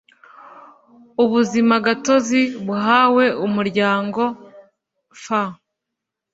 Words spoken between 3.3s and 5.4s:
umuryango f